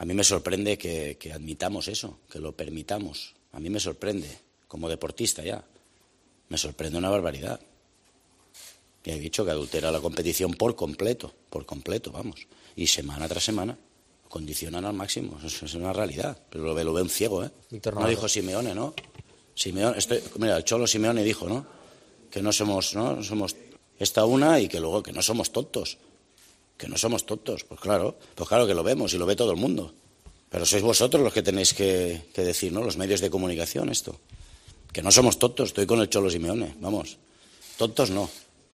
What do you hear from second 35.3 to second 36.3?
tontos, estoy con el Cholo